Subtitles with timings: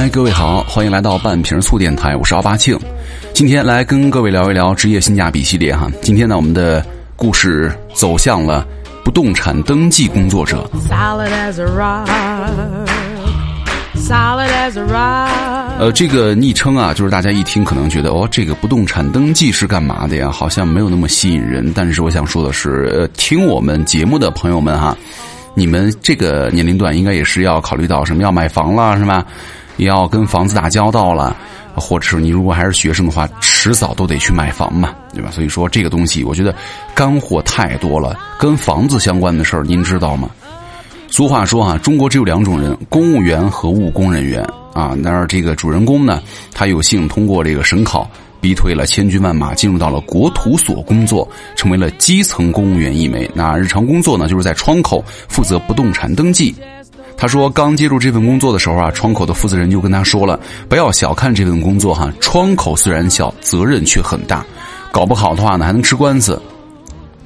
[0.00, 2.74] 嗨，各位好，欢迎来到半瓶醋电台，我是奥巴庆。
[3.34, 5.90] 今天来跟各位聊一聊职业性价比系列哈。
[6.00, 6.82] 今天呢，我们的
[7.16, 8.66] 故事走向了
[9.04, 10.66] 不动产登记工作者。
[15.78, 20.30] 呃，这个昵称啊，就是大家一听可能觉得哦，这个不动产登记是干嘛的呀？
[20.30, 21.74] 好像没有那么吸引人。
[21.74, 24.96] 但是我想说的是，呃，听我们节目的朋友们哈，
[25.54, 28.22] 你们这个年龄段应该也是要考虑到什么？
[28.22, 29.26] 要买房了是吧？
[29.84, 31.36] 要跟房子打交道了，
[31.74, 35.30] 或者是你如果还是学生的话，迟早都得去买房嘛，对吧？
[35.30, 36.54] 所以说这个东西，我觉得
[36.94, 38.18] 干货太多了。
[38.38, 40.30] 跟房子相关的事儿，您知道吗？
[41.08, 44.94] 俗话说啊，中国只有两种人：公务员和务工人员啊。
[44.96, 46.22] 那这个主人公呢，
[46.54, 48.08] 他有幸通过这个省考，
[48.40, 53.28] 逼退了千军万马，进入到了国土所工作，成为了基层公务员一枚。
[53.34, 56.54] 那日常工作呢，就是在窗口负责不动产登记。
[57.20, 64.42] 他说，刚接触这份工作的时候啊，窗口的负责人就跟他说了，不要小看这份工作哈，窗口虽然小，责任却很大，
[64.90, 66.40] 搞不好的话呢，还能吃官司。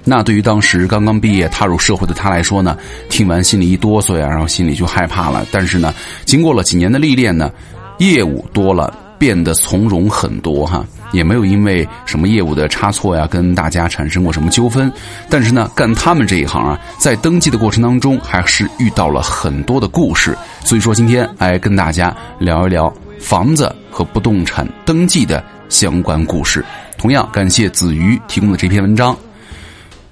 [0.02, 2.76] 那对于当时刚刚毕业踏入社会的他来说呢，
[3.08, 5.46] 听完心里一哆嗦呀，然后心里就害怕了。
[5.52, 7.52] 但是呢，经过了几年的历练呢，
[7.98, 14.92] 业务多了，变得从容很多哈，也没有因为什么业务的差错呀，跟大家产生过什么纠纷。
[15.30, 20.36] 但是呢，干他们这一行啊，在登记的过程当中，还是遇到了很多的故事。
[20.64, 26.64] 所以说，今天来跟大家聊一聊房子和不动产登记的相关故事。
[26.98, 29.16] 同样感谢子瑜提供的这篇文章。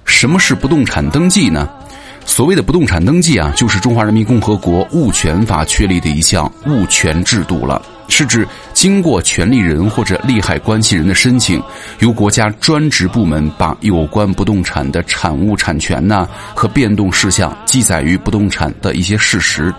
[0.05, 1.69] 什么是不动产登记呢？
[2.25, 7.81] 所谓的不动产登记啊，就是中华人民共和国物权法确立的一项物权制度了。
[8.07, 11.61] 是指经过权利人或者利害关系人的申请，
[11.99, 19.73] 由国家专职部门把有关不动产的产物产权呐和变动事项记载于不动产的一些事实。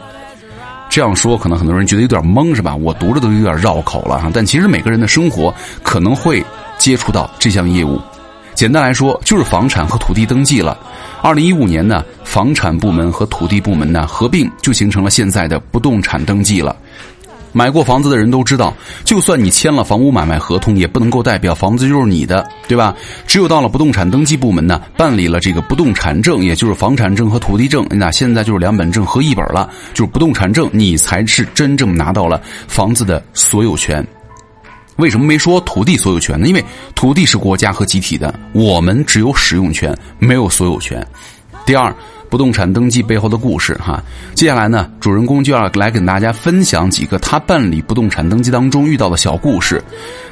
[0.91, 2.75] 这样说可能很多人觉得有点懵，是吧？
[2.75, 4.31] 我读着都有点绕口了哈。
[4.33, 6.45] 但其实每个人的生活可能会
[6.79, 8.01] 接触到这项业务。
[8.55, 10.79] 简单来说，就是房产和土地登记了。
[11.21, 16.77] 二零一五年呢，房产部门和土地部门呢合并，就形成了现在的不动产登记了。
[17.55, 22.95] 买过房子的人都知道，就算你签了房屋买卖合同，也不能够代表房子就是你的，对吧？
[23.29, 34.05] 只有到了不动产登记部门呢，办理了这个不动产证，也就是房产证和土地证，那现在就是两本证合一本了，就是不动产证，你才是真正拿到了房子的所有权。
[34.97, 36.49] 为什么没说土地所有权呢？
[36.49, 36.65] 因为
[36.97, 41.07] 土地是国家和集体的，我们只有使用权，没有所有权。
[41.65, 41.95] 第二，
[42.29, 44.03] 不动产登记背后的故事哈。
[44.35, 49.83] 接下来呢，主人公就要来跟大家分享几个他办理不动产登记当中遇到的小故事。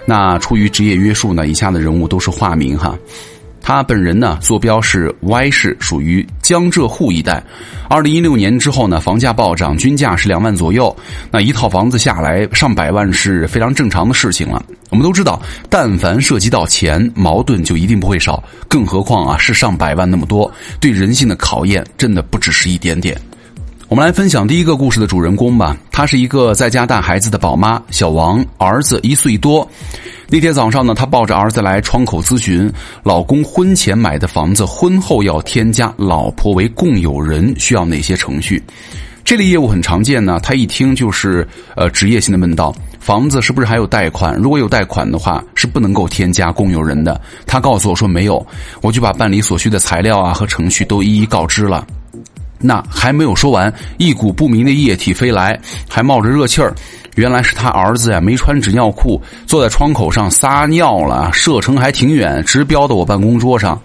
[0.05, 2.99] 那出于职业约束呢，以下的人物都是化名哈。
[3.63, 7.43] 他本人呢，坐标是 Y 市，属于江浙沪一带。
[7.89, 10.95] 二零一六年之后呢，房价暴涨，均价是两万左右。
[11.31, 14.63] 那一套房子下来上百万是非常正常的事情了。
[14.91, 15.41] 我们都知道，
[15.71, 18.43] 但凡涉及到钱，矛盾就一定不会少。
[18.69, 20.51] 更何况啊，是上百万那么多，
[20.81, 23.17] 对人性的考验真的不只是一点点。
[23.93, 25.77] 我们来分享第一个故事的主人公吧。
[25.91, 29.69] 她是一个在家带孩子的宝妈，小王，儿子一岁多。
[30.31, 32.73] 那天早上呢，她抱着儿子来窗口咨询，
[33.03, 38.63] 老公婚前买的房子，婚后要添加老婆为共有人，需要哪些程序？
[39.25, 40.41] 这类业务很常见呢。
[40.43, 44.35] 她一听就是呃职业性的问道：房子是不是还有贷款？
[44.37, 47.21] 如果有贷款的话，是不能够添加共有人的。
[47.47, 48.47] 她告诉我说没有，
[48.81, 51.87] 我就把办理所需的材料啊和程序都一一告知了。
[52.63, 55.59] 那还没有说完，一股不明的液体飞来，
[55.89, 56.73] 还冒着热气儿。
[57.17, 63.79] 原来是他儿子呀，没穿纸尿裤，坐在窗口上撒尿了，射程还挺远，直飙到我办公桌上。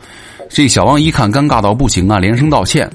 [0.50, 2.90] 这小王一看，尴尬到不行啊，连声道歉。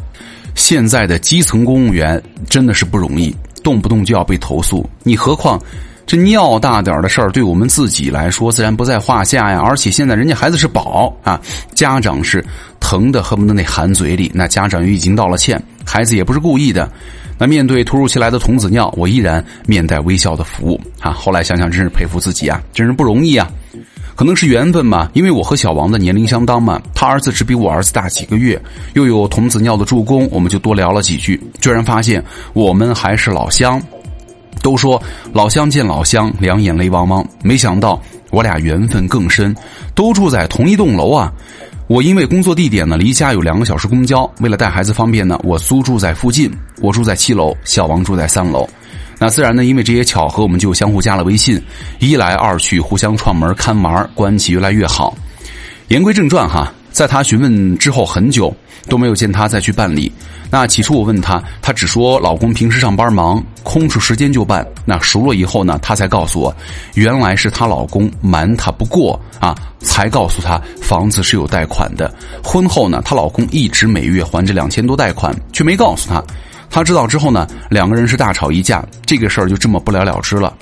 [0.54, 5.60] 现在的基层公务员真的是不容易，动不动就要被投诉，你何况
[6.06, 9.60] 这尿大点的事儿，对我们自己来说自然不在话下呀。
[9.60, 11.40] 而且现在人家孩子是宝啊，
[11.74, 12.44] 家长是
[12.80, 16.90] 疼的恨不得那含嘴里，那家长也已经道了歉，孩子也不是故意的。
[17.38, 21.10] 那面对突如其来的童子尿，我依然面带微笑的服务啊！
[21.10, 23.50] 后来想想，真是佩服自己啊，真是不容易啊！
[24.14, 28.60] 可能是缘分吧，因为我和小王的年龄相当嘛，他儿子只比我儿子大几个月，
[28.92, 32.22] 又有童子尿的助攻，我们就多聊了几句，居然发现
[32.52, 33.82] 我们还是老乡。
[34.62, 38.00] 都说老乡见老乡，两眼泪汪汪，没想到
[38.30, 39.54] 我俩缘分更深，
[39.94, 41.32] 都住在同一栋楼啊！
[41.88, 46.50] 我因为工作地点呢离家有两个小时公交，为了带孩子方便呢，我租住在附近。
[46.80, 48.66] 我住在七楼，小王住在三楼。
[49.18, 51.60] 那自然呢，因为这些巧合，我们就相互加了微信，
[51.98, 55.14] 一来二去，互相串门看玩，关系越来越好。
[55.88, 58.54] 言归正传哈，在他询问之后很久
[58.86, 60.12] 都没有见他再去办理。
[60.50, 64.66] 那起初我问他，他只说老公平时上班忙，空出时间就办。
[64.84, 66.54] 那熟了以后呢，他才告诉我，
[66.92, 72.12] 原来是她老公瞒她不过啊，才告诉她房子是有贷款的。
[72.44, 76.22] 婚后呢，她老公一直每月还着两千多贷款，却没告诉她。
[76.68, 80.52] 她知道之后呢，两个人是大吵一架，这个事儿就这么不了了之了。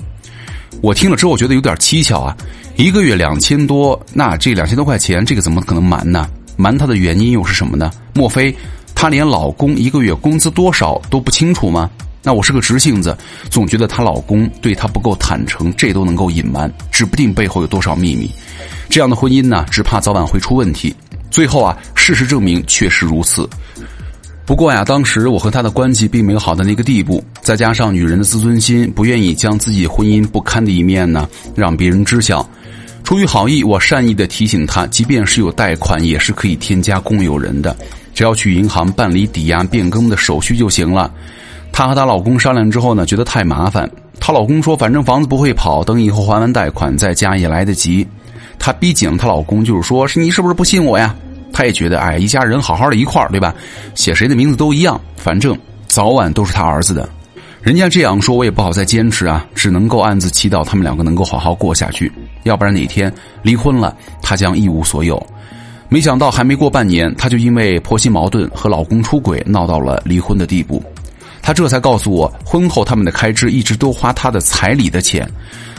[0.81, 2.35] 我听了之后觉得有点蹊跷啊，
[2.81, 6.27] 一个月两千多，那这两千多块钱，这个怎么可能瞒呢？
[6.57, 7.91] 瞒她的原因又是什么呢？
[8.15, 8.51] 莫非？
[8.95, 11.91] 她连老公一个月工资多少都不清楚吗？
[12.23, 13.15] 那我是个直性子，
[13.51, 18.31] 总觉得她老公对她不够坦诚，这都能够隐瞒，指不定背后有多少秘密。
[18.89, 20.95] 这样的婚姻呢，只怕早晚会出问题。
[21.29, 23.47] 最后啊，事实证明确实如此。
[24.43, 32.43] 不过呀，当时我和她的关系并没有好到那个地步，再加上女人的自尊心，不愿意将自己婚姻不堪的一面呢让别人知晓。
[33.11, 37.75] 出于好意，我善意的提醒她，即便是有贷款，也是可以添加共有人的。
[38.13, 41.11] 只要去银行办理抵押变更的手续就行了。
[41.73, 43.91] 她和她老公商量之后呢，觉得太麻烦。
[44.17, 48.07] 她老公说：“反正房子不会跑，等以后还完贷款再加也来得及。”
[48.57, 51.13] 她逼紧她老公，就是说：“是你是不是不信我呀？”
[51.51, 53.53] 她也觉得，哎，一家人好好的一块儿，对吧？
[53.93, 55.53] 写谁的名字都一样，反正
[55.85, 57.09] 早晚都是他儿子的。
[57.61, 62.11] 人家这样说，我也不好再坚持啊，只能够暗自祈祷他们两个能够好好过下去。
[62.41, 63.13] 要不然哪天
[63.43, 65.23] 离婚了，她将一无所有。
[65.87, 70.83] 没想到还没过半年，她就因为婆媳矛盾和老公出轨闹到了离婚的地步。
[71.39, 75.29] 她这才告诉我，婚后他们的开支一直都花她的彩礼的钱，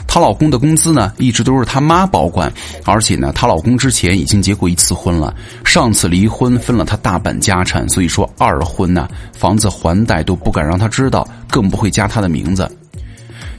[0.06, 2.52] 她老公的工资呢一直都是她妈保管，
[2.84, 5.34] 而且呢她老公之前已经结过一次婚了，
[5.64, 12.70] 上次离婚分了她大半家产，所以说二婚呢房子还贷都不敢让她知道，更不会加她的名字。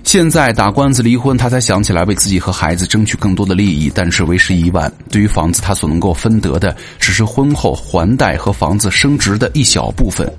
[0.03, 4.91] 现在打官司离婚，她才想起来为自己和孩子争取更多的利益，但是为时已晚。
[5.09, 10.29] 对于房子，她所能够分得的，只是婚后还贷和房子升值的一小部分。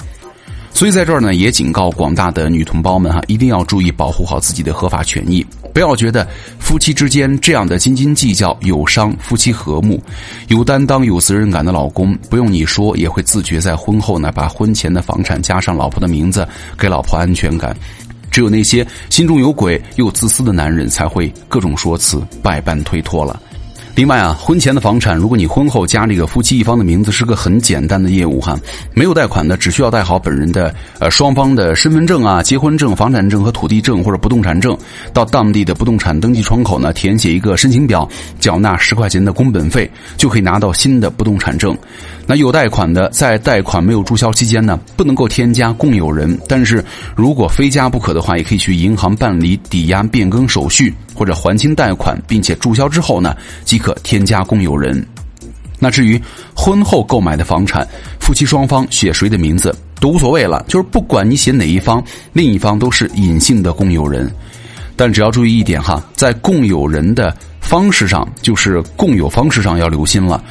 [0.75, 6.29] 所以在这儿呢，也警告广大的女同胞们哈，一定要注意保护好自己的合法权益，不要觉得
[6.59, 10.03] 夫妻之间这样的斤斤计较有伤夫妻和睦。
[10.49, 16.47] 有担当、有责任感的老公，不用你说，也会自觉在婚后呢，把婚前的房产加上老婆的名字，
[16.77, 17.75] 给老婆安全感。
[18.29, 23.41] 只有那些心中有鬼又自私的男人，才会各种说辞，百般推脱了。
[23.97, 28.59] 另外啊，婚前的房产，如果你婚后加这个夫妻一方的名字，是个很简单的业务哈。
[28.93, 34.77] 没有贷款的，只需要带好本人的呃双方的身份证啊、结婚证、房产证和土地证或者不动产证，
[35.13, 38.09] 到当地的不动产登记窗口呢填写一个申请表，
[38.41, 41.77] 缴纳十块钱的工本费，就可以拿到新的不动产证。
[42.27, 46.85] 那有贷款的，在贷款没有注销期间呢，不能够添加共有人，但是
[47.15, 50.95] 如果非加不可的话，也可以去银行办理抵押变更手续。
[51.17, 55.07] 或者还清贷款，并且注销之后呢，即可添加共有人。
[55.79, 56.21] 那至于
[56.57, 57.87] 婚后购买的房产，
[58.19, 64.29] 夫妻双方写谁的名字都无所谓了，就是不管你写哪一方，另一方都是隐性的共有人。
[64.97, 70.43] 但只要注意一点哈，在共有人的方式上，就是共有方式上要留心了。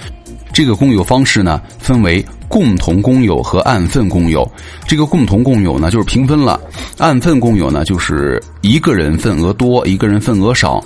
[0.53, 2.23] 这个共有方式呢，分为。
[2.49, 4.47] 共同共有和按份共有，
[4.85, 6.61] 这个共同共有呢就是平分了，
[6.99, 10.79] 按份共有呢就是一个人份额多，一个人份额少，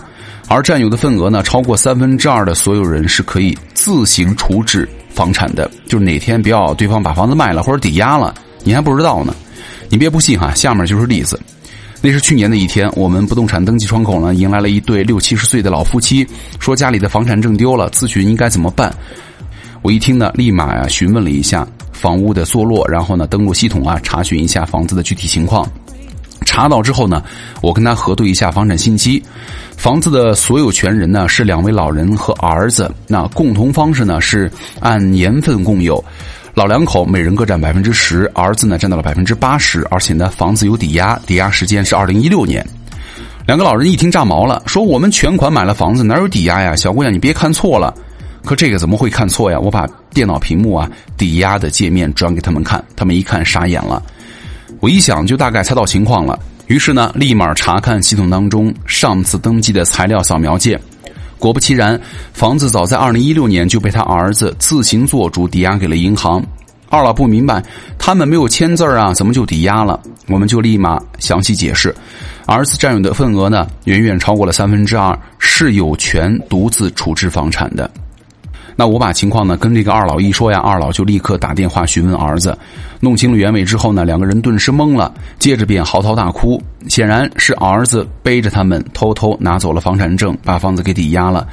[0.47, 8.33] 而占有的份额呢超过三分之二的所有人是可以自行处置房产的，就是哪天不要对方把房子卖了或者抵押了，
[8.63, 9.35] 你还不知道呢。
[9.89, 11.37] 你别不信哈，下面就是例子。
[12.01, 16.25] 那是去年的一天，我们不动产登记窗口呢迎来了一对六七十岁的老夫妻，
[16.61, 18.95] 说家里的房产证丢了，咨询应该怎么办。
[19.81, 25.67] 我一听呢，立马呀询问了一下房屋的坐落，然后呢登录系统啊查询一下房子的具体情况。
[26.45, 27.23] 查到之后呢，
[27.61, 29.21] 我跟他核对一下房产信息。
[29.75, 36.03] 房子的所有权人呢是两位老人和儿子，那共同方式呢是按年份共有，
[36.53, 42.65] 老两口每人各占百分之十，儿子呢占到了百分之八十，而且呢房子有抵押，抵押时间是二零一六年。
[43.45, 46.75] 两个老人一听炸毛了，说我们全款买了房子，哪有抵押呀？
[46.75, 47.93] 小姑娘你别看错了。
[48.47, 49.59] 可这个怎么会看错呀？
[49.59, 54.01] 我把电脑屏幕啊抵押的界面转给他们看，他们一看傻眼了。
[54.79, 60.79] 我一想就大概猜到情况了，于是呢立马查看系统当中上次登记的材料扫描件。
[61.37, 61.99] 果不其然，
[62.31, 66.41] 房子早在二零一六年就被他儿子自行做主抵押给了银行。
[66.89, 67.61] 二老不明白，
[67.99, 69.99] 他们没有签字啊，怎么就抵押了？
[70.29, 71.93] 我们就立马详细解释，
[72.45, 77.91] 儿子占有的份额呢远远超过了三分之二，是有权独自处置房产的。
[78.79, 82.55] 那我把情况呢跟这个二老一说呀，二老就立刻打电话询问儿子，
[82.99, 86.61] 弄清了原委之后呢，两个人顿时懵了，接着便嚎啕大哭。
[86.87, 91.45] 显然是儿子背着他们偷偷拿走了房产证，把房子给抵押了，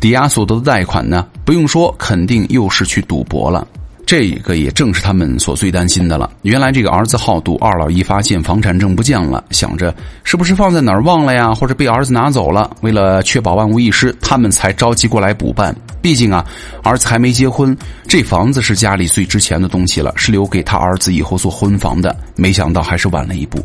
[0.00, 3.68] 抵押所得的贷款呢，不用说，肯定又是去赌博了。
[4.10, 6.28] 这个也正是他们所最担心的了。
[6.42, 12.68] 原来这个儿子好赌，二老一发现房产证不见了，想着是不是放在哪儿忘了呀，或者被儿子拿走了。
[12.80, 15.72] 为了确保万无一失，他们才着急过来补办。
[16.02, 16.44] 毕竟啊，
[16.82, 17.76] 儿子还没结婚，
[18.08, 22.16] 这房子是家里最值钱的东西了，是留给他儿子以后做婚房的。
[22.34, 23.64] 没想到还是晚了一步。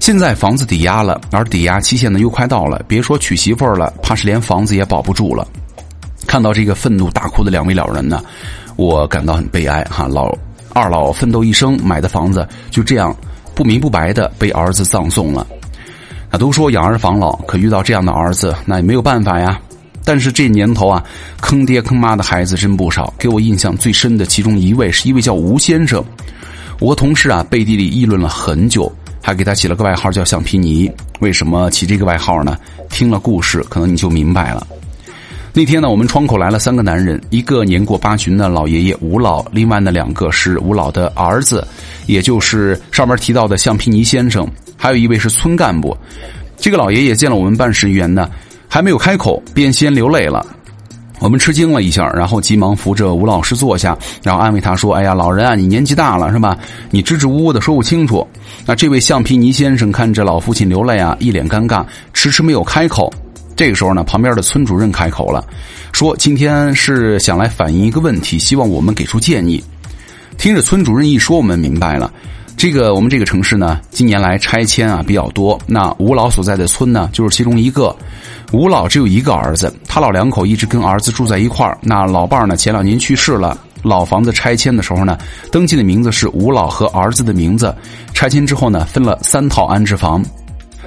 [0.00, 5.46] 现在房子抵押了，而抵押期限呢又快到了，别说娶媳妇儿了，怕是连房子也保不住了。
[6.26, 8.24] 看到这个愤怒大哭的两位老人呢。
[8.76, 10.36] 我感到很悲哀哈，老
[10.72, 13.14] 二老奋斗一生买的房子就这样
[13.54, 15.46] 不明不白的被儿子葬送了。
[16.30, 19.60] 啊，都说养儿防老，可遇到这样的儿子那也没有办法呀。
[20.04, 21.02] 但是这年头啊，
[21.40, 23.14] 坑爹坑妈的孩子真不少。
[23.18, 26.04] 给我印象最深的其中一位是一位叫吴先生，
[26.80, 30.90] 我和同事啊背地里议论了很久，还给他起了个外号叫橡皮泥。
[31.20, 32.58] 为什么起这个外号呢？
[32.90, 34.66] 听了故事，可能你就明白了。
[35.56, 41.64] 那天呢，我们窗口来了三个男人，一个年过八旬的老爷爷吴老，另外呢两个是吴老的儿子，
[42.06, 44.44] 也就是上面提到的橡皮泥先生，
[44.76, 45.96] 还有一位是村干部。
[46.56, 48.28] 这个老爷爷见了我们办事员呢，
[48.68, 50.44] 还没有开口，便先流泪了。
[51.20, 56.58] 我们吃惊了一下，然后急忙扶着吴老师坐下，然后安慰他说：“哎呀，老人啊，你年纪大了是吧？
[56.90, 58.26] 你支支吾吾的说不清楚。”
[58.66, 63.08] 那这位橡皮泥先生看着老父亲流泪啊，一脸尴尬，迟迟没有开口。
[63.56, 65.44] 这个时候呢，旁边的村主任开口了，
[65.92, 69.62] 说：“今天是想来反映一个问题，希望我们给出建议。”
[70.36, 72.12] 听着村主任一说，我们明白了，
[72.56, 75.58] 这个我们这个城市呢，近年来拆迁啊比较多。
[75.66, 77.94] 那吴老所在的村呢，就是其中一个。
[78.52, 81.78] 吴老只有一个儿子，他老两口一直跟儿子住在一块儿。
[81.80, 83.56] 那老伴儿呢，前两年去世了。
[83.82, 85.18] 老房子拆迁的时候呢，
[85.52, 87.74] 登记的名字是吴老和儿子的名字。
[88.14, 90.24] 拆迁之后呢，分了三套安置房。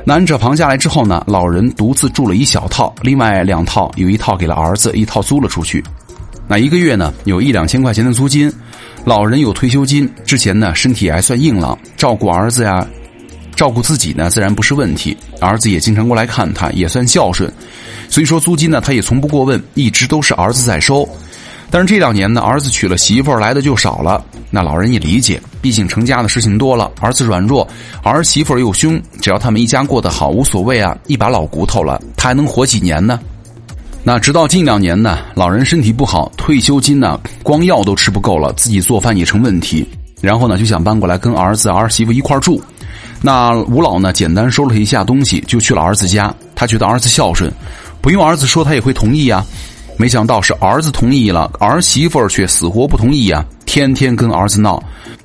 [0.08, 5.84] 男者房下来之后呢，老人独自住了一小套，另外两套有一套给了儿子，一套租了出去。
[6.48, 8.50] 那一个月呢，有一两千块钱的租金。
[9.04, 12.88] 老人有退休金，之前呢身体还算硬朗，照顾儿子呀，
[13.54, 15.18] 照顾自己呢自然不是问题。
[15.42, 17.52] 儿子也经常过来看他，也算孝顺。
[18.08, 21.06] 所以说租金呢，他也从不过问，一直都是儿子在收。
[21.70, 24.24] 但是这两年呢，儿子娶了媳妇儿，来的就少了。
[24.50, 27.68] 那老人也理解，毕竟成家的事情多了，儿子软弱，
[28.04, 30.98] 儿媳妇又凶，只要他们一家过得好，无所谓啊。
[31.08, 33.20] 一把老骨头了，他还能活几年呢？
[34.04, 39.86] 那直到近两年呢，老人身体不好，退休金呢，光药都吃不够了，自己做饭也成问题。
[40.22, 42.64] 然后呢，就想搬过来跟儿子儿媳妇一块住。
[43.22, 46.34] 那吴老呢，简单收了一下东西，就去了儿子家。
[46.56, 47.52] 他觉得儿子孝顺，
[48.00, 49.46] 不用儿子说，他也会同意啊。
[49.98, 53.44] 没想到是儿子同意了，儿媳妇儿却死活不同意啊！
[53.66, 54.82] 天天跟儿子闹，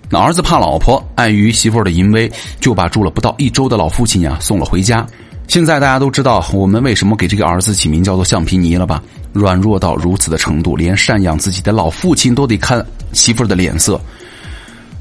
[0.09, 5.07] 那儿子怕老婆，碍于媳妇儿的淫威，就把住了不到一周的老父亲呀送了回家。
[5.47, 9.02] 现在大家都知道我们为什么给这个儿子起名叫做橡皮泥了吧？
[9.35, 14.00] 软弱到如此的程度，连赡养自己的老父亲都得看媳妇儿的脸色。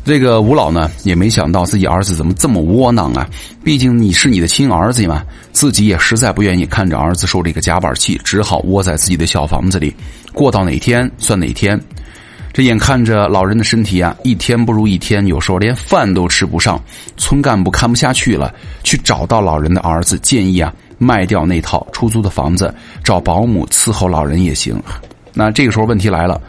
[0.04, 3.28] 这个吴老呢，也没想到自己儿子怎么这么窝囊啊！
[3.64, 9.96] 毕竟你是你的亲儿子嘛，自己也实在不愿意看着儿子受这个夹板气，只好窝在自己的小房子里，
[10.34, 11.80] 过到哪天算哪天。
[12.52, 16.82] 这眼看着老人的身体啊，一天不如一天，有时候连饭都吃不上。
[17.16, 18.54] 村干部看不下去了，
[18.84, 24.82] 去找到老人的儿子，建议啊，卖掉那套出租的房子，找保姆伺候老人也行。
[25.34, 26.42] 那这个时候问题来了。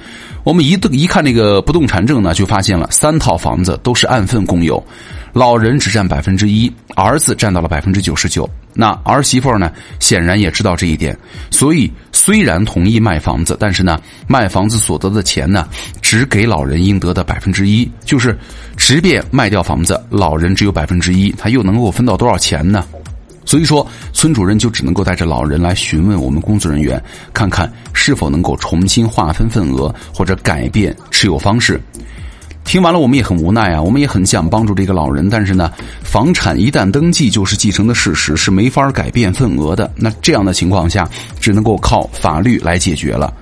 [0.45, 4.85] 我们一一看那个不动产证呢，就发现了三套房子都是按份共有，
[5.33, 8.49] 老人只占百分之一，儿子占到了百分之九十九。
[8.75, 9.71] 那儿媳妇呢，
[10.01, 11.17] 显然也知道这一点，
[11.51, 15.69] 所以虽然同意卖房子，但是呢，卖房子所得的钱呢，
[16.01, 18.37] 只给老人应得的百分之一，就是
[18.77, 22.85] 即便卖掉房子，老人只有百分之一，他又能够分到多少钱呢？
[23.45, 27.03] 所以说，村主任就只能够带着老人来询问我们工作人员，
[27.35, 31.81] 看看是否能够重新划分份额或者改变持有方式。
[32.65, 35.73] 听完了，我们也很无奈啊，我们也很想帮助这个老人，但是呢，
[36.05, 39.91] 房产一旦登记就是继承的事实，是没法改变份额的。
[39.97, 41.09] 那这样的情况下，
[41.41, 43.35] 只能够靠法律来解决了。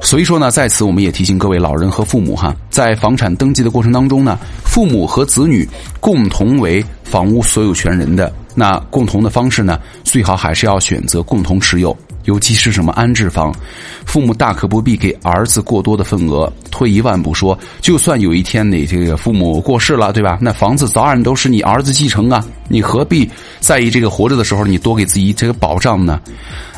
[0.00, 8.32] 所以说呢，在此我们也提醒各位老人和父母哈，在房产登记的过程当中呢，父母和子女共同为房屋所有权人的。
[8.54, 13.54] 那共同的方式呢，最好还是要选择共同持有，尤其是什么安置房，
[14.04, 16.52] 父母大可不必给儿子过多的份额。
[16.70, 20.38] 退一万步说，就算有一天你这个父母过世了，对吧？
[20.40, 22.44] 那房子早晚都是你儿子继承啊。
[22.66, 26.18] 你何必在意这个活着的时候你多给自己这个保障呢？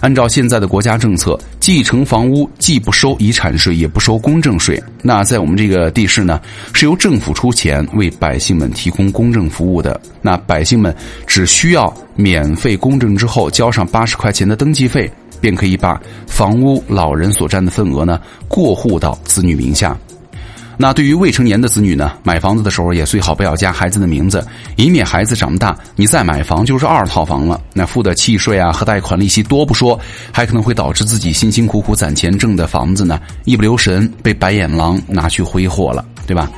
[0.01, 4.83] 按照现在的国家政策，继承房屋既不收遗产税，也不收公证税。
[5.01, 6.41] 那在我们这个地市呢，
[6.73, 9.99] 是由政府出钱为百姓们提供公证服务的。
[10.21, 10.95] 那百姓们
[11.27, 19.97] 只需要免费公证之后，交上八十块钱的登记费，便可以把房屋老人所占的份额呢过户到子女名下。
[20.79, 27.59] 那对于未成年的子女呢，买房子的时候也最好不要加孩子的名字，以免孩子长大你再买房就是二套房了。
[27.73, 29.99] 那付的契税啊和贷款利息多不说，
[30.31, 36.51] 还可能会导致自己辛辛苦苦攒钱挣的房子呢一不留神被白眼狼拿去挥霍了，对吧？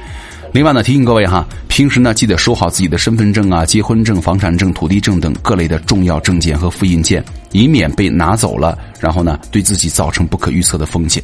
[0.50, 11.23] 另外呢，提醒各位哈，平时呢记得收好自己的身份证啊、结婚证、房产证、土地证等各类的重要证件和复印件，以免被拿走了，然后呢对自己造成不可预测的风险。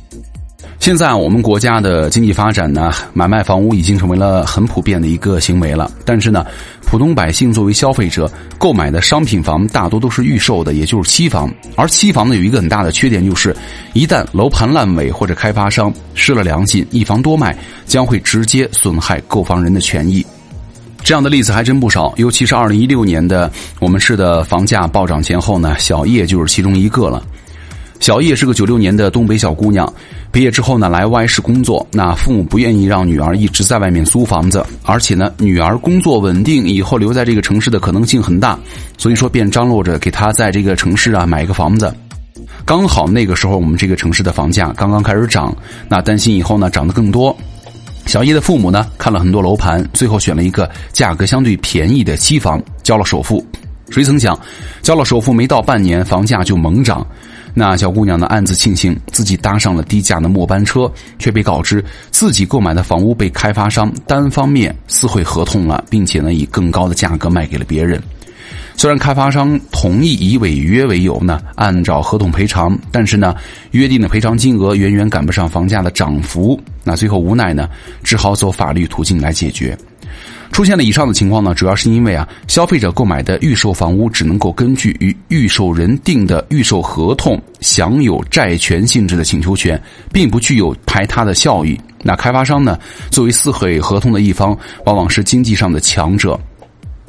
[0.84, 5.90] 现在我们国家的经济发展呢，买卖房屋已经成为了很普遍的一个行为了。
[6.04, 6.44] 但是呢，
[6.82, 11.50] 普通百姓作为消费者购买的商品房大多都是预售的，也就是期房。
[11.74, 13.56] 而期房呢，有一个很大的缺点，就是
[13.94, 20.22] 一旦楼盘烂尾或者开发商失了良心，一房多卖，将会直接损害购房人的权益。
[21.02, 23.50] 这样的例子还真不少，尤其是二零一六年的
[23.80, 27.24] 我们市的房价暴涨前后呢，小叶就是其中一个了。
[28.04, 29.90] 小叶是个九六年的东北小姑娘，
[30.30, 31.86] 毕业之后呢来外市工作。
[31.90, 38.58] 那父母不愿意让女儿一直在外面租房子，而且呢女儿工作稳定，以后留在这个城市的可能性很大，
[38.98, 41.94] 所以说便张罗着给她在这个城市啊买一个房子。
[42.66, 45.56] 刚好那个时候我们这个城市的房价刚刚开始涨，
[45.88, 47.34] 那担心以后呢涨得更多。
[48.04, 53.42] 小叶的父母呢看了很多楼盘，最后选了一个价格相对便宜的期房，交了首付。
[53.88, 54.38] 谁曾想，
[54.82, 57.06] 交了首付没到半年，房价就猛涨。
[57.56, 68.02] 那小姑娘呢，暗自庆幸自己搭上了低价的末班车，却被告知自己购买的房屋被开发商单方面撕毁合同了，并且呢以更高的价格卖给了别人。
[68.76, 73.36] 虽然开发商同意以违约为由呢，按照合同赔偿，但是呢，
[73.70, 76.60] 约定的赔偿金额远远赶不上房价的涨幅。
[76.82, 77.68] 那最后无奈呢，
[78.02, 79.78] 只好走法律途径来解决。
[80.54, 89.82] 出现了以上的情况呢，主要是因为啊，消费者购买的预售房屋只能够根据与预售人定的预售合同享有债权性质的请求权，
[90.12, 91.76] 并不具有排他的效益。
[92.04, 92.78] 那开发商呢，
[93.10, 94.56] 作为撕毁合同的一方，
[94.86, 96.38] 往往是经济上的强者。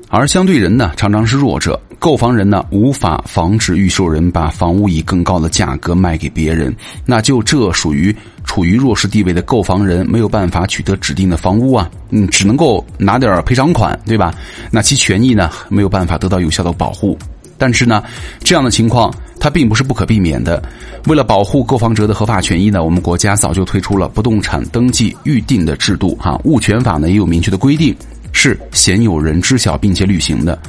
[0.09, 1.79] 而相对人呢，常常是弱者。
[1.97, 6.75] 购房人呢，无法防止预售人把房屋以更高的价格卖给别人，
[7.05, 14.31] 那就这属于处于弱势地位的购房人没有办法取得指定的房屋啊，嗯，只能够拿点赔偿款，对吧？
[14.69, 17.17] 那其权益呢，没有办法得到有效的保护。
[17.57, 18.03] 但是呢，
[18.43, 20.61] 这样的情况它并不是不可避免的。
[21.07, 27.95] 为了保护购房者的合法权益呢，我们国家早就推出了不动产登记预定的制度，哈，物权法呢也有明确的规定。
[28.35, 30.59] 是鲜有人知晓并且履行的。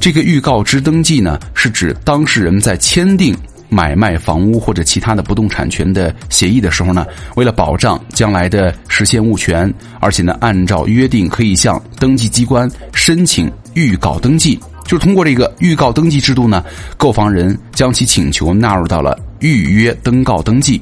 [0.00, 3.36] 这个预告之登记呢，是指当事人在签订
[3.68, 7.06] 买卖房屋或者其他的不动产权的协议的时候呢，
[7.36, 14.58] 为了保障将来的实现物权，而且呢，按照约定可以向登记机关申请预告登记。
[14.86, 16.64] 就是通过这个预告登记制度呢，
[16.96, 20.80] 购房人将其请求纳入到了预约登告登记。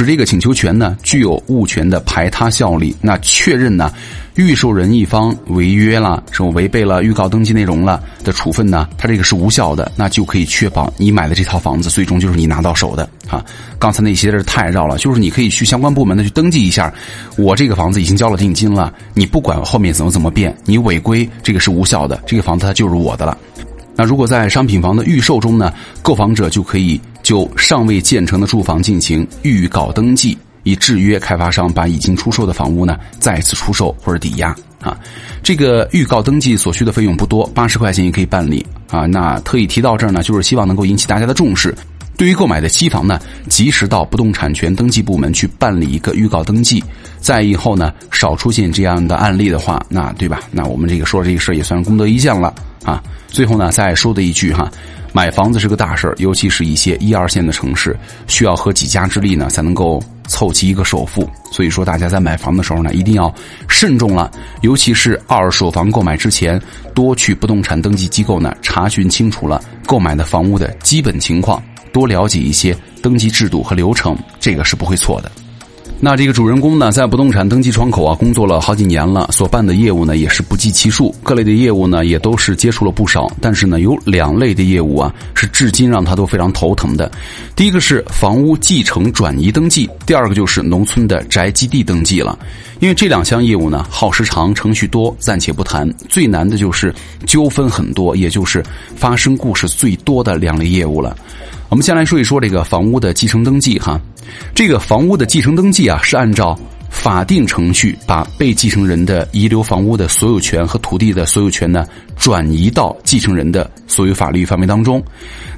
[0.00, 3.92] 使这个请求权呢具有物权的排他效力，那确认呢
[4.34, 8.88] 预售人一方违约了，什么违背了预告登记内容了的处分呢？
[8.96, 13.44] 它这个是无效的，那就可以确保你买的这套房子最终就是你拿到手的啊。
[13.78, 16.90] 刚才那些是太绕了，就是你可以去相关部门的去登记一下，
[17.36, 23.36] 我这个房子已经交了定金了，你不管后面怎么怎么变，你违规这个是无效的，这个房子它就是我的了。
[23.96, 26.98] 那如果在商品房的预售中呢，购房者就可以。
[27.30, 34.98] 就尚未建成的住房进行预告登记，以制约开发商把已经出售的房屋呢再次出售或者抵押啊。
[35.40, 39.06] 这个预告登记所需的费用不多，八十块钱也可以办理啊。
[39.06, 41.72] 那特意提到这儿呢，就是希望能够引起大家的重视。
[42.16, 46.82] 对于购买的期房呢，及时到不动产权登记部门去办理一个预告登记，
[47.20, 50.40] 在以后呢少出现这样的案例的话，那对吧？
[50.50, 52.52] 那我们这个说这个事儿也算功德一件了
[52.84, 53.00] 啊。
[53.28, 54.68] 最后呢，再说的一句哈。
[55.12, 57.96] 买房子是个大事儿，尤其是一些一二线的城市，
[58.26, 61.28] 需要和几家之力呢，才能够凑齐一个首付。
[61.50, 63.32] 所以说，大家在买房的时候呢，一定要
[63.68, 64.30] 慎重了。
[64.62, 66.60] 尤其是二手房购买之前，
[66.94, 71.60] 多去不动产登记机构呢查询清楚了购买的房屋的基本情况，
[71.92, 75.32] 多了解一些登记制度和流程，这个是不会错的。
[76.02, 83.30] 那这个主人公呢，在不动产登记窗口啊工作了好几年了，所办的业务呢也是不计其数，各类的业务呢也都是接触了不少。
[83.38, 87.12] 但是呢，有两类的业务啊是至今让他都非常头疼的。
[87.54, 92.38] 第一个是房屋继承转移登记，第二个就是农村的宅基地登记了。
[92.78, 95.86] 因为这两项业务呢耗时长、程序多，暂且不谈。
[96.08, 96.94] 最难的就是
[97.26, 98.64] 纠纷很多，也就是
[98.96, 101.14] 发生故事最多的两类业务了。
[101.70, 104.00] 我们先来说一说这个房屋的继承登记哈。
[104.56, 106.58] 这个房屋的继承登记啊，是按照
[106.90, 115.00] 法定程序把被继承人的遗留房屋的所有权和土地的所有权呢，转移到继承人的所有法律范围当中。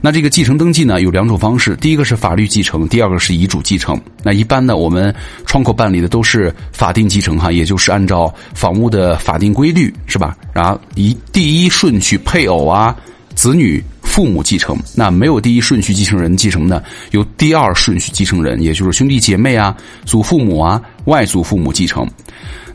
[0.03, 3.99] 那这个继承登记呢，有两种方式，第一个是法律继承，第二个是遗嘱继承。
[4.23, 5.15] 那一般呢，我们
[5.47, 10.37] 窗口办理的都是法定继承哈，也就是按照房屋的法定规律是吧？
[10.53, 12.95] 然后以第一顺序配偶啊、
[13.35, 13.83] 子女。
[14.13, 22.07] 父母继承，那没有第一顺序继承人继承的，由第二顺序继承人，也就是兄弟姐妹啊、祖父母啊、外祖父母继承。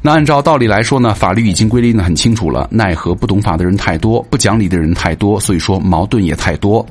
[0.02, 6.84] 那按照道理来说呢，法律已经规定的很清楚了，奈何不懂法的人太多，不讲理的人太多，所以说矛盾也太多。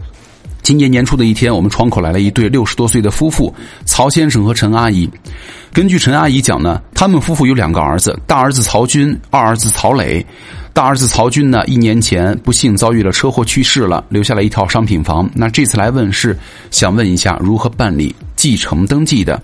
[0.67, 5.09] 今年年初的一天，我们窗口来了一对六十多岁的夫妇，曹先生和陈阿姨。
[5.73, 10.27] 根据陈阿姨讲呢，他们夫妇有两个儿子，大儿子曹军，二儿子曹磊。
[10.73, 15.31] 大儿子曹军呢，一年前不幸遭遇了车祸去世了，留下了一套商品房。
[15.33, 16.37] 那这次来问是
[16.73, 19.41] 想问一下如何办理继承登记的。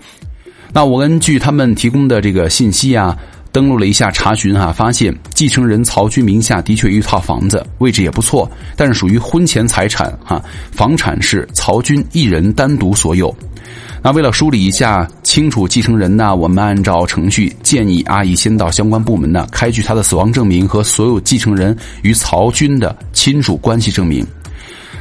[0.73, 3.17] 那我根据他们提供的这个信息啊，
[3.53, 13.33] 登录了一下查询哈，发现继承人曹军名下的确有一套房子，位置也不错，但是属于婚前财产哈，房产是曹军一人单独所有。
[14.01, 24.25] 那为了梳理一下清楚继承人呢，我们按照程序建议阿姨先到相关部门呢开具他的死亡证明和所有继承人与曹军的亲属关系证明。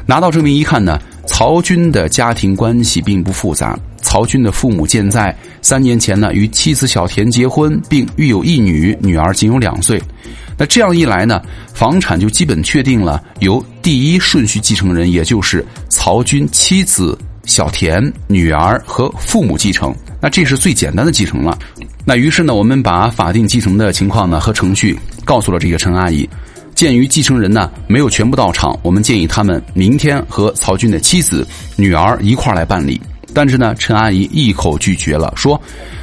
[0.05, 3.79] 拿到证明一看呢，曹军的家庭关系并不复杂。
[4.01, 10.03] 曹军的父母健在，三年前呢与妻子小田结婚，并育有一女，女儿仅有两岁。
[10.59, 11.41] 那这样一来呢，
[11.73, 17.19] 房产就基本确定了由第一顺序继承人，也就是曹军妻子。
[17.45, 21.59] 小田女儿和父母继承，那这是最简单的继承了。
[22.05, 26.29] 那于是呢，我们把法定继承的情况呢和程序告诉了这个陈阿姨。
[26.83, 33.01] 鉴于继承人呢没有全部到场，我们建议他们明天和曹军的妻子、女儿一块来办理。
[33.33, 35.63] 但是呢，陈阿姨一口拒绝了，说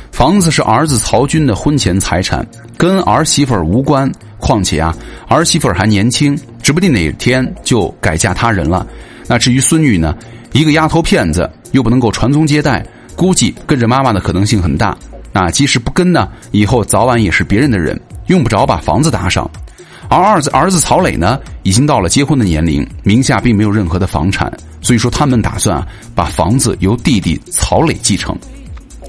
[0.09, 4.09] 房子是儿子曹军的婚前财产，跟儿媳妇无关。
[4.37, 4.95] 况且啊，
[5.27, 8.87] 儿媳妇还年轻，指不定哪天就改嫁他人了。
[9.27, 10.15] 那至于孙女呢？
[10.53, 12.87] 一个丫头片子又不能够传宗接代，
[13.17, 14.97] 估计跟着妈妈的可能性很大。
[15.33, 19.51] 那即使不跟呢，以后早晚也是别人的人，用不着把房子搭上。
[20.09, 28.35] 而二子儿子曹磊呢，已经到了结婚的年龄，名下并没有任何的房产，所以说他们打算啊，把房子由弟弟曹磊继承。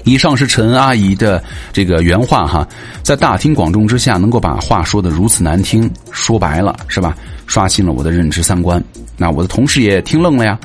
[0.03, 2.67] 以上是陈阿姨的这个原话哈，
[3.03, 7.15] 在大庭广众之下能够把话说的如此难听，说白了是吧？
[7.45, 8.83] 刷新了我的认知三观。
[9.17, 10.57] 那我的同事也听愣了呀。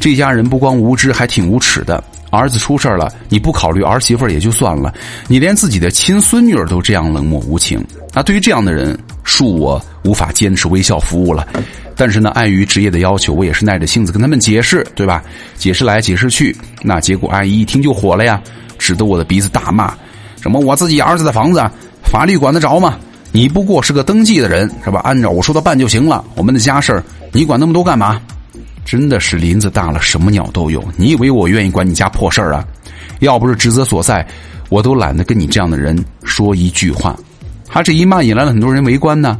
[0.00, 2.02] 这家人不光无知，还挺无耻的。
[2.30, 4.94] 儿子出事了，你不考虑儿媳妇也就算了，
[5.26, 7.84] 你连自己的亲孙女儿都这样冷漠无情。
[8.14, 8.98] 那对于这样的人，
[9.28, 11.46] 恕我无法坚持微笑服务了。
[11.94, 15.22] 但是呢，碍于职业的要求，我也是耐着性子跟他们解释，对吧？
[15.56, 18.40] 解释来解释去，那结果阿姨一听就火了呀，
[18.78, 19.92] 指着我的鼻子大骂
[20.40, 21.62] ：“什么我自己儿子的房子，
[22.02, 22.98] 法律管得着吗？
[23.32, 25.00] 你不过是个登记的人，是吧？
[25.04, 26.24] 按照我说的办就行了。
[26.34, 28.20] 我们的家事儿你管那么多干嘛？”
[28.86, 30.82] 真的是林子大了，什么鸟都有。
[30.96, 32.64] 你以为我愿意管你家破事儿啊？
[33.20, 34.26] 要不是职责所在，
[34.70, 37.14] 我都懒得跟你这样的人说一句话。
[37.68, 39.38] 他这一骂引来了很多人围观呢。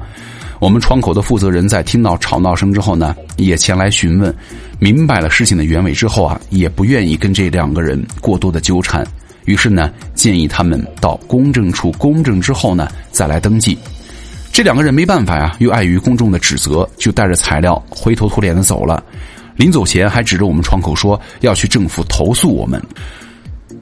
[0.60, 4.34] 我们窗口的负责人在听到吵闹声之后呢，也前来询问，
[4.80, 9.06] 明白了事情的原委之后啊，也不愿意跟这两个人过多的纠缠。
[9.44, 13.78] 于是呢，建议他们到公证处公证之后呢，再来登记。
[14.52, 19.00] 这两个人没办法呀，又碍于公众的指责，就带着材料灰头土脸的走了。
[19.54, 22.82] 临走前还指着我们窗口说要去政府投诉我们。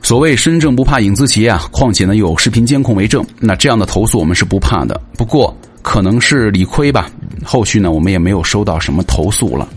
[0.03, 5.01] 所谓身正不怕影子斜啊，况且呢有视频监控为证，那这样的投诉我们是不怕的。
[5.17, 7.09] 不过可能是理亏吧，
[7.45, 9.69] 后续呢我们也没有收到什么投诉了。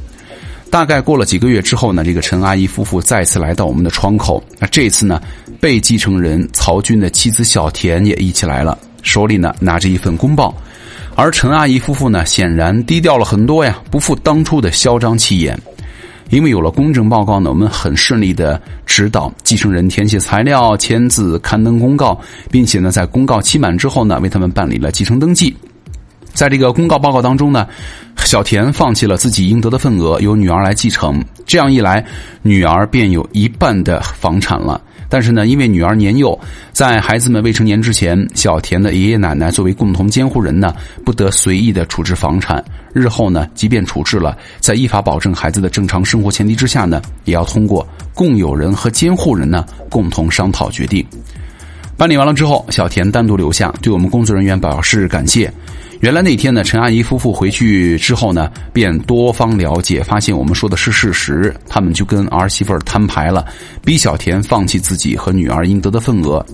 [0.71, 4.43] 大概过了几个月之后呢，这个陈阿姨夫妇再次来到我们的窗口。
[4.59, 5.19] 那这次呢，
[5.59, 10.55] 被继承人曹军的妻子小田也一起来了，手里呢拿着一份公报。
[11.15, 15.59] 而陈阿姨夫妇呢，显然低调了很多呀，不复当初的嚣张气焰。
[16.29, 22.19] 因为有了公证报告呢，我们很顺利的指导继承人填写材料、签字、刊登公告，
[22.51, 25.55] 并且呢，在公告期满之后呢，为他们办理了继承登记。
[26.33, 27.67] 在这个公告报告当中呢，
[28.17, 31.21] 小田放弃了自己应得的份额，由女儿来继承。
[31.45, 32.05] 这样一来，
[32.43, 34.79] 女儿便有一半的房产了。
[35.09, 36.39] 但是呢，因为女儿年幼，
[36.71, 42.63] 在孩子们未成年之前，小田的爷爷奶奶作为共同监护人呢，不得随意的处置房产。
[42.93, 51.05] 日后呢，即便处置了，在依法保证孩子的正常生活前提之下呢，也要通过共有人和监护人呢共同商讨决定。
[51.97, 55.51] 办理完了之后，小田单独留下，对我们工作人员表示感谢。
[55.99, 63.45] 原来那天呢，陈阿姨夫妇回去之后呢，便多方了解，发现我们说的是事实，他们就跟儿媳妇儿摊牌了，
[63.83, 66.45] 逼小田放弃自己和女儿应得的份额。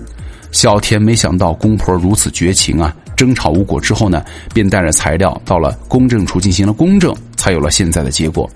[0.50, 2.92] 小田没想到公婆如此绝情啊！
[3.16, 8.50] 争吵无果之后呢，便带着材料到了公证处进行了公证，才有了现在的结果。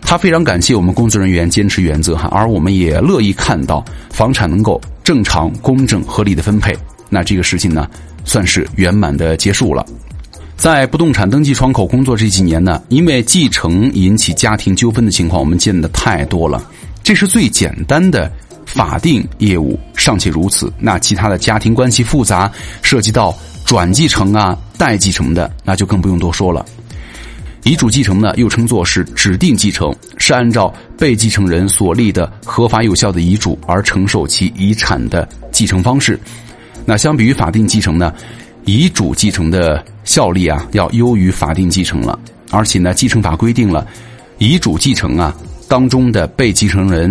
[0.00, 6.76] 他非常感谢我们工作人员坚持原则哈，而我们也乐意看到房产能够正常、公正、合理的分配。
[7.08, 7.88] 那这个事情呢，
[8.24, 9.86] 算是圆满的结束了。
[10.58, 16.60] 在不动产登记窗口工作这几年呢，因为继承引起家庭纠纷的情况，我们见的太多了。
[17.04, 18.28] 这是最简单的
[18.66, 22.50] 法定业务尚且如此，那其他的家庭关系复杂，
[22.82, 23.32] 涉及到
[23.64, 26.66] 转继承啊、代继承的，那就更不用多说了。
[27.62, 36.18] 遗嘱继承呢，又称作是指定继承，是按照被继承人所立的合法有效的遗嘱而承受其遗产的继承方式。
[36.84, 38.12] 那相比于法定继承呢？
[38.68, 42.18] 遗嘱继承的效力啊，要优于法定继承了。
[42.50, 43.86] 而且呢，继承法规定了，
[44.36, 45.34] 遗嘱继承啊
[45.66, 47.10] 当中的被继承人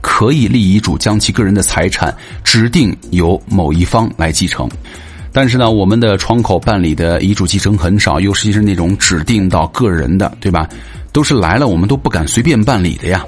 [0.00, 4.68] 可以立遗嘱，将其个人的财产指定由某一方来继承。
[5.32, 10.68] 但是呢，我们的窗口办理的遗嘱继承很少，尤其是那种指定到个人的，对吧？
[11.12, 13.24] 都是来了，我们都不敢随便办理的呀。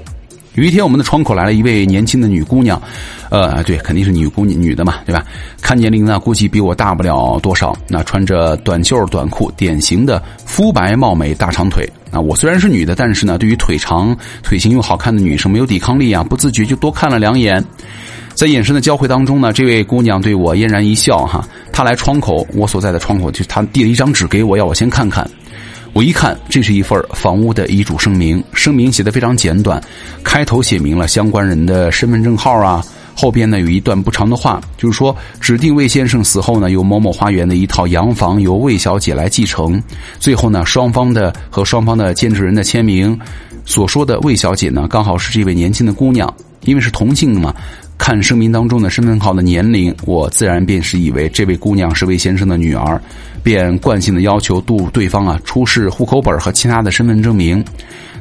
[0.56, 2.80] 有一天，我们的窗口来了一位年轻的女姑娘，
[3.28, 5.22] 呃，对，肯定是女姑娘，女的嘛，对吧？
[5.60, 7.76] 看年龄呢，估计比我大不了多少。
[7.88, 11.86] 那穿着短袖短裤，典型的肤白貌美大长腿。
[12.10, 17.62] 啊，我虽然是女的，但是呢，对于腿长、腿型又好看的女生没有抵抗力啊，不自觉就多看了两眼。
[18.32, 25.28] 在眼神的交汇当中呢，这位姑娘对我嫣然一笑，哈，她来窗口，我所在的窗口，就她递了一张纸给我，要我先看看。
[25.96, 29.82] 我一看，这是一份房屋的遗嘱声明，声明写的非常简短，
[30.22, 39.82] 开头写明了相关人的身份证号啊，后边呢有一段不长的话，就是说指定魏先生死后呢，由某某花园的一套洋房由魏小姐来继承，
[40.20, 43.18] 最后呢双方的和双方的监制人的签名，
[43.64, 46.30] 所说的魏小姐呢刚好是这位年轻的姑娘，
[46.64, 47.54] 因为是同性嘛。
[47.98, 53.00] 看声明当中的身份号的年龄，我自然便是以为这位姑娘是魏先生的女儿，
[53.42, 57.64] 便惯性的要求度对方啊出示户口本和其他的身份证明。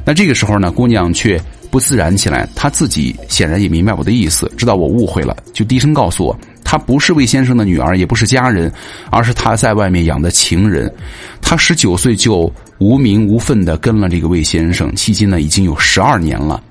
[0.04, 8.72] 那这个时候呢，姑娘却不自然起来，她自己显然也明白我的意思，知道我误会了，就低声告诉我，她不是魏先生的女儿，也不是家人，
[9.10, 10.92] 而是他在外面养的情人。
[11.40, 16.62] 她十九岁就无名无份的跟了这个魏先生，迄今呢已经有十二年了。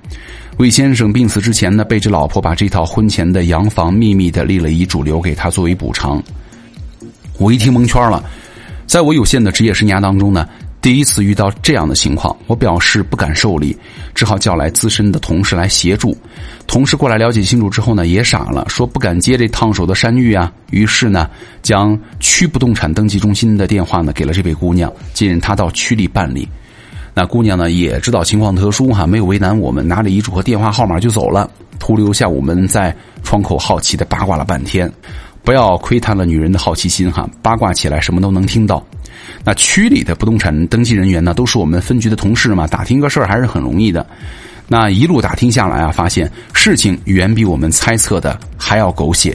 [0.58, 6.22] 魏先生病死之前呢，背着老婆把这套婚前的洋房秘密的立了遗嘱，留给他作为补偿。
[7.36, 8.24] 我一听蒙圈了，
[8.86, 10.48] 在我有限的职业生涯当中呢，
[10.80, 13.76] 第一次遇到这样的情况，我表示不敢受理，
[14.14, 16.16] 只好叫来资深的同事来协助。
[16.66, 20.50] 同事过来了解清楚之后呢，也傻了，说不敢接这烫手的山芋啊。
[20.70, 21.28] 于是呢，
[21.60, 26.48] 将区不动产登记中心的电话呢给了这位姑娘，建议她到区里办理。
[27.18, 34.92] 那姑娘呢也知道情况特殊哈，没有为难我们，拿着遗嘱和电话号码就走了，徒留下我们在窗口好奇的八卦了半天。
[35.42, 38.84] 不要窥探了女人的好奇心哈，八卦起来什么都能听到。
[39.42, 44.06] 那区里的不动产登记人员呢，都是我们分局的同事嘛，打听个事儿还是很容易的。
[44.68, 49.34] 那一路打听下来啊，发现事情远比我们猜测的还要狗血。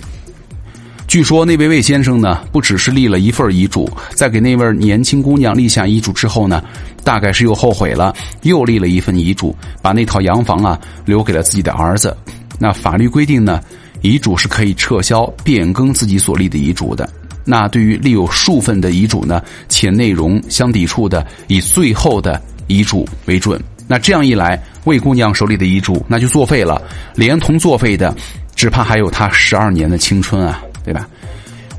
[1.12, 6.64] 据说那位魏先生呢，不只是立了一份遗嘱，在给那位年轻姑娘立下遗嘱之后呢，
[7.04, 12.16] 大概是又后悔了，又立了一份遗嘱，把那套洋房啊留给了自己的儿子。
[12.58, 13.60] 那法律规定呢，
[14.02, 17.10] 遗嘱是可以撤销、变更自己所立的遗嘱的。
[17.44, 23.62] 那对于立有数份的遗嘱呢，且内容相抵触的，以最后的遗嘱为准。
[23.86, 26.82] 那这样一来，魏姑娘手里的遗嘱那就作废了，
[27.16, 28.16] 连同作废的，
[28.56, 30.64] 只怕还有她十二年的青春啊！
[30.84, 31.08] 对吧？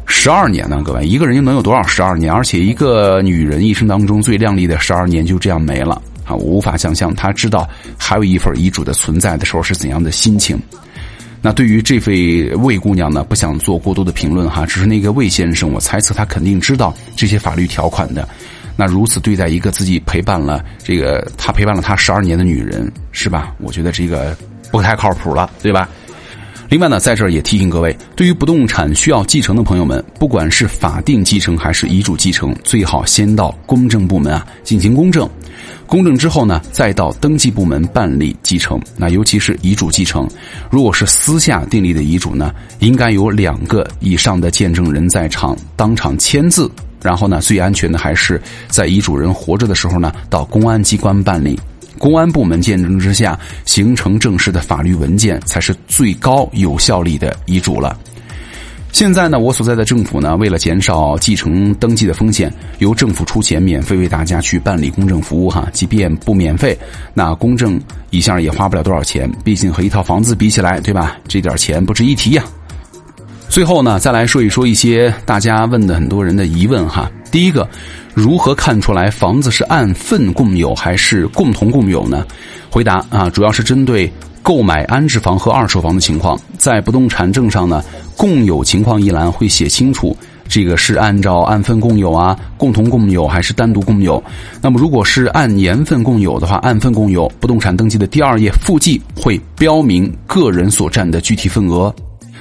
[0.07, 2.33] 十二年呢，各位，一个人又能有多少十二年？
[2.33, 6.35] 而且一个女人一生当中最靓丽的十二年就这样没了啊！
[6.35, 10.61] 我无法想象她知道还有一份遗嘱的存在的时候是怎样的心情。
[11.41, 18.29] 那对于这位魏姑娘呢，不想做过多的评论哈，只是那个魏先生，我猜测他肯定知道这些法律条款的。
[18.77, 23.55] 那如此对待一个自己陪伴了这个他陪伴了他十二年的女人，是吧？
[23.59, 24.37] 我觉得这个
[24.71, 25.89] 不太靠谱了，对吧？
[26.73, 35.29] 另外呢，在这儿也提醒各位，对于不动产需要继承的朋友们，不管是法定继承还是遗嘱继承，最好先到公证部门啊进行公证。
[35.85, 38.81] 公证之后呢，再到登记部门办理继承。
[38.97, 40.27] 那尤其是遗嘱继承，
[40.71, 46.71] 如果是私下订立的遗嘱呢，应该有两个以上的见证人在场当场签字。
[47.03, 51.61] 然后呢，最安全的还是在遗嘱人活着的时候呢，到公安机关办理。
[52.03, 57.97] 公安部门见证之下形成正式的法律文件，才是最高有效力的遗嘱了。
[58.91, 65.69] 现在呢，我所在的政府呢，为了减少继承登记的风险，由政府出钱免费为大家去办理公证服务哈。
[65.73, 66.77] 即便不免费，
[67.15, 71.17] 那公证一下也花不了多少钱，毕竟和一套房子比起来，对吧？
[71.29, 72.43] 这点钱不值一提呀。
[73.53, 77.11] 最后呢，再来说一说一些大家问的很多人的疑问哈。
[77.31, 77.69] 第一个。
[78.15, 82.27] 如何看出来房子是按份共有还是共同共有呢？
[82.71, 84.11] 回答啊，主要是针对
[84.43, 87.83] 购买安置房和二手房的情况，在不动产证上呢，
[88.17, 90.15] 共有情况一栏会写清楚，
[90.47, 94.23] 这个是按照按份共有啊、共同共有还是单独共有。
[94.61, 101.95] 那么如果是按年份共有的话，按份共有，不动产登记的第二页附记会标明个人所占的具体份额。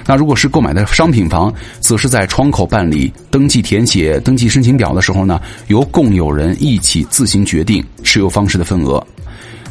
[0.06, 9.04] 那如果是购买的商品房，则是在窗口办理登记填写登记申请表的时候呢，由共有人一起自行决定持有方式的份额。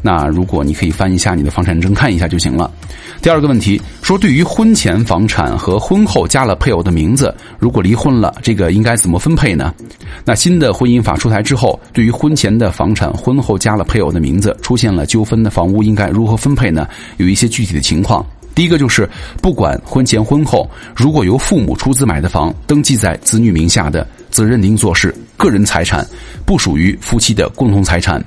[0.03, 2.71] 那如果你可以翻一下你的房产证看一下就行了。
[3.21, 9.71] 第二个问题说，对于婚前房产和婚后加了配偶的名字，如果离婚了，这个应该怎么分配呢？
[10.25, 16.87] 那新的婚姻法出台之后，对于婚前的房产，婚后加了配偶的名字，出现了纠纷的房屋应该如何分配呢？
[17.17, 18.25] 有一些具体的情况。
[18.53, 19.09] 第一个就是，
[19.41, 26.05] 不管婚前婚后，如果由父母出资买的房，登记在子女名下的，则认定作是个人财产，
[26.45, 28.23] 不属于夫妻的共同财产。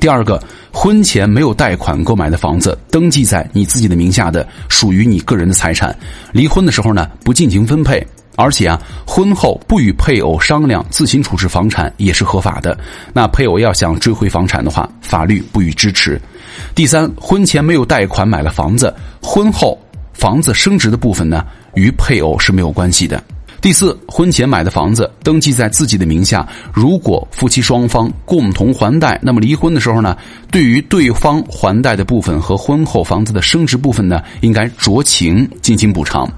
[0.00, 5.96] 第二个，婚前没有贷款购买的房子，登记在你自己的名下的，属于你个人的财产。
[6.32, 8.04] 离婚的时候呢，不进行分配，
[8.36, 12.78] 而且啊，婚后不与配偶商量自行处置房产也是合法的。
[13.12, 16.20] 那配偶要想追回房产的话，法律不予支持。
[16.74, 19.78] 第三，婚前没有贷款买了房子，婚后
[20.12, 21.44] 房子升值的部分呢，
[21.74, 23.22] 与配偶是没有关系的。
[23.60, 30.14] 第四，婚前买的房子登记在自己的名下，如果夫妻双方共同还贷，那么离婚的时候呢，
[30.50, 36.30] 对于对方还贷的部分和婚后房子的升值部分呢，应该酌情进行补偿。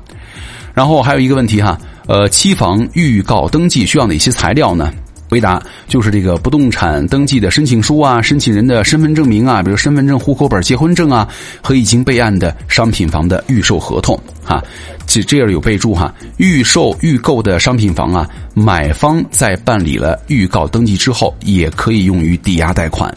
[0.77, 4.93] 然后还有一个问题哈，呃，期房预告登记需要哪些材料呢？
[5.31, 11.27] 回答就是这个不动产登记的申请书啊，申请人的身份证明啊，比如身份证、户口本、结婚证啊，
[11.63, 14.63] 和已经备案的商品房的预售合同啊。
[15.07, 23.13] 这这样有备注哈，预售预购的商品房啊，买方在办理了预告登记之后，也可以用于抵押贷款。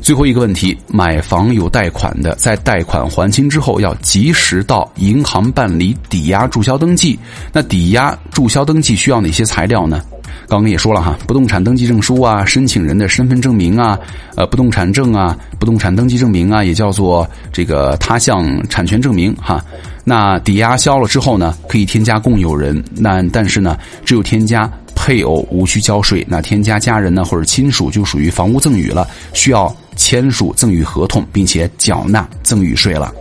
[0.00, 7.18] 最后一个问题，买房有贷款的，在贷款还清之后，要及时到银行办理抵押注销登记。
[7.52, 10.02] 那抵押注销登记需要哪些材料呢？
[10.48, 13.98] 刚刚也说了哈，不动产登记证书啊，申请人的身份证明啊，
[14.36, 19.64] 呃，不动产证啊，不动产登记证明啊，也叫做这个他项产权证明哈。
[20.02, 33.12] 那抵押销了之后呢，可以添加共有人，那但是呢，只有添加配偶无需交税，那添加家人呢或者亲属就属于房屋赠与了，需要签署赠与合同，并且缴纳赠与税了。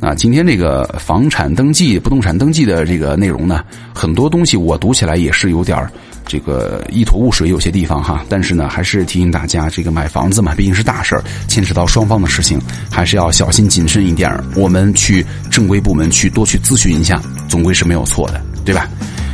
[0.00, 5.84] 啊，今天这个房产登记、不动产登记的这个内容呢，很多东西我读起来也是有点
[6.24, 8.24] 这个一头雾水，有些地方哈。
[8.28, 18.88] 但是呢，还是提醒大家，这个买房子嘛，毕竟是大事儿，牵扯到双方的事情，还是要小心谨慎一点我们去正规部门去多去咨询一下，总归是没有错的，对吧？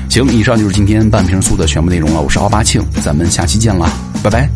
[0.09, 2.23] 行，以上就是今天半瓶醋的全部内容了。
[2.23, 3.87] 我是奥巴庆，咱们下期见了，
[4.23, 4.49] 拜拜。